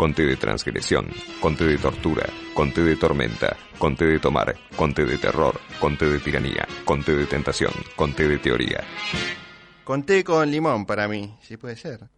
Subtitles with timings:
[0.00, 1.08] conté de transgresión,
[1.40, 6.66] conté de tortura, conté de tormenta, conté de tomar, conté de terror, conté de tiranía,
[6.86, 8.82] conté de tentación, conté de teoría.
[9.84, 12.08] Conté con limón para mí, si puede ser.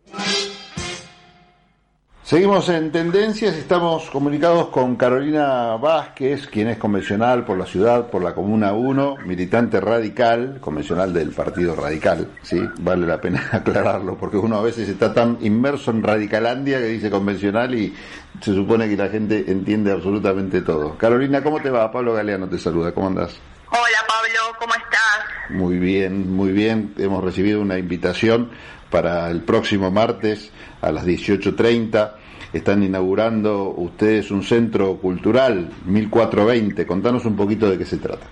[2.32, 8.22] Seguimos en tendencias, estamos comunicados con Carolina Vázquez, quien es convencional por la ciudad, por
[8.22, 12.58] la Comuna 1, militante radical, convencional del Partido Radical, ¿sí?
[12.78, 17.10] Vale la pena aclararlo, porque uno a veces está tan inmerso en Radicalandia que dice
[17.10, 17.94] convencional y
[18.40, 20.96] se supone que la gente entiende absolutamente todo.
[20.96, 21.92] Carolina, ¿cómo te va?
[21.92, 23.36] Pablo Galeano te saluda, ¿cómo andás?
[23.68, 25.11] Hola Pablo, ¿cómo estás?
[25.52, 26.94] Muy bien, muy bien.
[26.98, 28.50] Hemos recibido una invitación
[28.90, 32.12] para el próximo martes a las 18.30.
[32.54, 36.86] Están inaugurando ustedes un centro cultural 1420.
[36.86, 38.26] Contanos un poquito de qué se trata.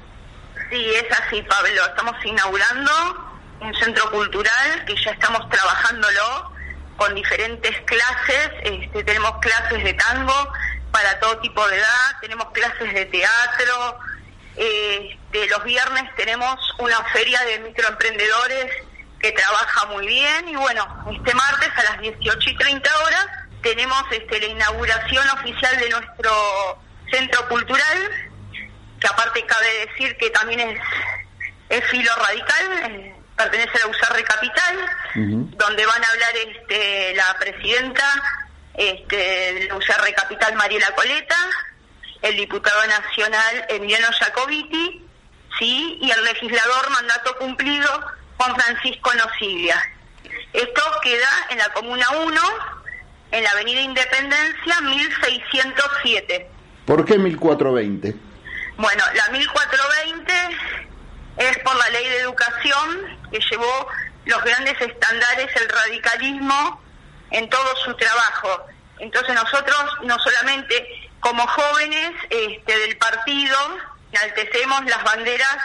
[0.70, 1.82] Sí, es así Pablo.
[1.88, 2.90] Estamos inaugurando
[3.60, 6.52] un centro cultural que ya estamos trabajándolo
[6.96, 8.50] con diferentes clases.
[8.62, 10.48] Este, tenemos clases de tango
[10.90, 13.98] para todo tipo de edad, tenemos clases de teatro.
[14.60, 18.70] Este, los viernes tenemos una feria de microemprendedores
[19.18, 23.26] que trabaja muy bien y bueno, este martes a las 18 y 30 horas
[23.62, 26.78] tenemos este, la inauguración oficial de nuestro
[27.10, 28.10] centro cultural,
[29.00, 30.80] que aparte cabe decir que también es,
[31.70, 34.76] es filo radical, eh, pertenece a la USAR Capital,
[35.56, 38.04] donde van a hablar este, la presidenta
[38.74, 41.36] este, de la USAR Capital, Mariela Coleta,
[42.22, 45.04] el diputado nacional Emiliano Jacobiti,
[45.58, 47.88] sí, y el legislador mandato cumplido
[48.36, 49.76] Juan Francisco Nocilia.
[50.52, 52.40] Esto queda en la Comuna 1,
[53.32, 56.50] en la Avenida Independencia 1607.
[56.86, 58.14] ¿Por qué 1420?
[58.76, 60.32] Bueno, la 1420
[61.36, 63.86] es por la ley de educación que llevó
[64.24, 66.80] los grandes estándares, el radicalismo
[67.30, 68.66] en todo su trabajo.
[68.98, 73.56] Entonces nosotros no solamente como jóvenes este, del partido
[74.12, 75.56] enaltecemos las banderas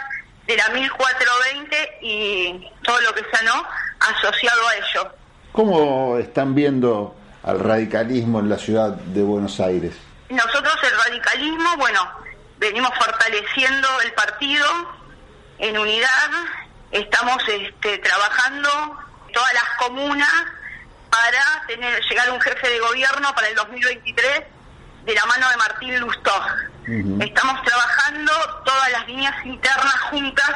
[0.46, 3.64] de la 1420 y todo lo que está no
[4.00, 5.10] asociado a ello.
[5.52, 9.94] ¿Cómo están viendo al radicalismo en la ciudad de Buenos Aires?
[10.28, 12.00] Nosotros el radicalismo, bueno,
[12.58, 14.66] venimos fortaleciendo el partido
[15.58, 16.30] en unidad,
[16.90, 18.68] estamos este, trabajando
[19.32, 20.44] todas las comunas
[21.10, 24.55] para tener llegar a un jefe de gobierno para el 2023
[25.06, 26.32] de la mano de Martín Lustó.
[27.24, 28.32] Estamos trabajando
[28.64, 30.50] todas las líneas internas juntas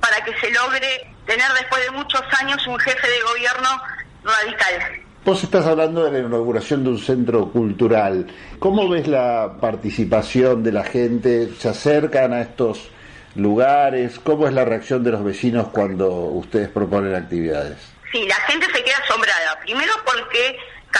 [0.00, 3.68] para que se logre tener después de muchos años un jefe de gobierno
[4.22, 5.02] radical.
[5.24, 8.28] Vos estás hablando de la inauguración de un centro cultural.
[8.60, 11.50] ¿Cómo ves la participación de la gente?
[11.58, 12.90] ¿Se acercan a estos
[13.34, 14.20] lugares?
[14.20, 17.76] ¿Cómo es la reacción de los vecinos cuando ustedes proponen actividades?
[18.12, 19.58] Sí, la gente se queda asombrada.
[19.64, 20.56] Primero porque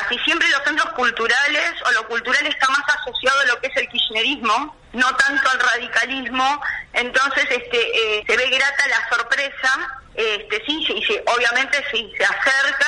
[0.07, 3.77] casi siempre los centros culturales o lo cultural está más asociado a lo que es
[3.77, 6.63] el kirchnerismo, no tanto al radicalismo.
[6.93, 10.01] Entonces este, eh, se ve grata la sorpresa.
[10.15, 12.87] Este, sí, sí, sí, obviamente sí, se acerca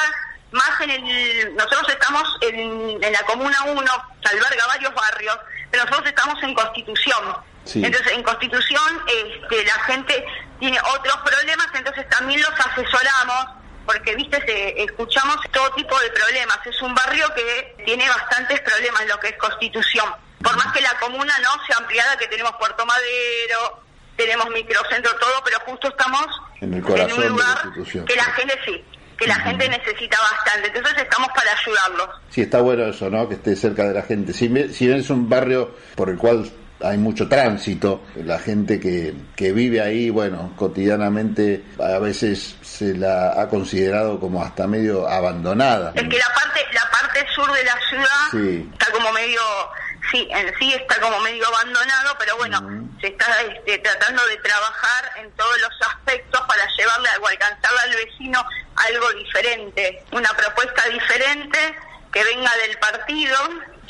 [0.50, 3.84] más en el, nosotros estamos en, la Comuna 1,
[4.22, 5.38] que alberga varios barrios,
[5.70, 7.36] pero nosotros estamos en Constitución.
[7.74, 10.24] Entonces, en Constitución este, la gente
[10.58, 13.57] tiene otros problemas, entonces también los asesoramos,
[13.88, 16.58] porque, viste, escuchamos todo tipo de problemas.
[16.66, 20.04] Es un barrio que tiene bastantes problemas, lo que es Constitución.
[20.42, 23.82] Por más que la comuna no sea ampliada, que tenemos Puerto Madero,
[24.14, 26.26] tenemos microcentro, todo, pero justo estamos
[26.60, 28.84] en, el corazón un lugar de que la gente sí
[29.16, 30.68] que la gente necesita bastante.
[30.68, 32.08] Entonces estamos para ayudarlos.
[32.30, 33.28] Sí, está bueno eso, ¿no?
[33.28, 34.32] Que esté cerca de la gente.
[34.32, 36.48] Si, si bien es un barrio por el cual
[36.80, 43.40] hay mucho tránsito, la gente que, que vive ahí, bueno, cotidianamente a veces se la
[43.40, 45.92] ha considerado como hasta medio abandonada.
[45.94, 49.40] Es que la parte, la parte sur de la ciudad está como medio
[50.10, 52.60] sí, en sí está como medio abandonado, pero bueno,
[53.00, 57.96] se está este, tratando de trabajar en todos los aspectos para llevarle o alcanzarle al
[57.96, 58.44] vecino
[58.76, 61.58] algo diferente, una propuesta diferente
[62.12, 63.36] que venga del partido,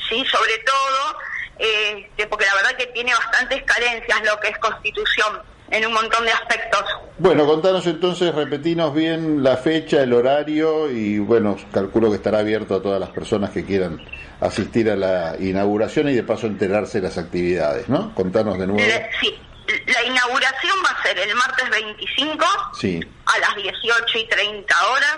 [0.08, 1.18] sí, sobre todo,
[1.58, 6.24] este, porque la verdad que tiene bastantes carencias lo que es constitución en un montón
[6.24, 6.84] de aspectos.
[7.18, 12.74] Bueno, contanos entonces, repetinos bien la fecha, el horario y bueno, calculo que estará abierto
[12.76, 14.00] a todas las personas que quieran
[14.40, 18.14] asistir a la inauguración y de paso enterarse de las actividades, ¿no?
[18.14, 18.88] Contanos de nuevo.
[19.20, 19.38] sí,
[19.86, 22.46] la inauguración va a ser el martes 25
[22.78, 23.00] sí.
[23.26, 25.16] a las 18 y 30 horas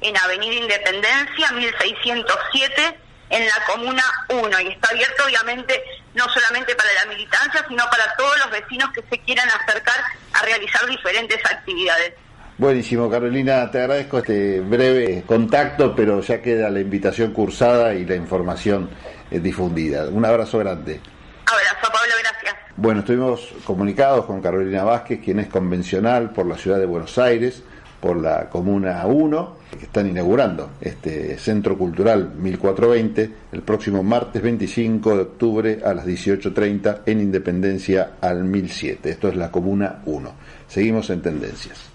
[0.00, 2.98] en Avenida Independencia 1607
[3.30, 5.82] en la Comuna 1 y está abierto obviamente
[6.14, 10.00] no solamente para la militancia, sino para todos los vecinos que se quieran acercar
[10.32, 12.14] a realizar diferentes actividades.
[12.56, 18.16] Buenísimo, Carolina, te agradezco este breve contacto, pero ya queda la invitación cursada y la
[18.16, 18.90] información
[19.30, 20.08] eh, difundida.
[20.08, 21.00] Un abrazo grande.
[21.46, 22.56] Abrazo, Pablo, gracias.
[22.76, 27.62] Bueno, estuvimos comunicados con Carolina Vázquez, quien es convencional por la ciudad de Buenos Aires,
[28.00, 35.14] por la Comuna 1, que están inaugurando este Centro Cultural 1420 el próximo martes 25
[35.16, 39.10] de octubre a las 18.30 en Independencia al 1007.
[39.10, 40.32] Esto es la Comuna 1.
[40.66, 41.90] Seguimos en Tendencias.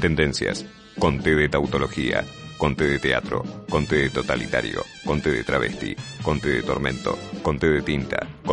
[0.00, 0.66] Tendencias.
[0.98, 2.24] Conte de tautología.
[2.58, 3.42] Conte de teatro.
[3.68, 4.82] Conte de totalitario.
[5.04, 5.96] Conte de travesti.
[6.22, 7.18] Conte de tormento.
[7.42, 8.26] Conte de tinta.